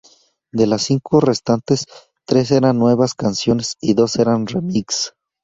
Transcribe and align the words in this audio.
De 0.51 0.65
las 0.65 0.81
cinco 0.81 1.19
restantes, 1.19 1.85
tres 2.25 2.49
eran 2.49 2.79
nuevas 2.79 3.13
canciones 3.13 3.77
y 3.79 3.93
dos 3.93 4.15
eran 4.15 4.47
remix. 4.47 5.13